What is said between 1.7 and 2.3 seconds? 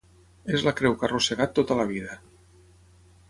la vida.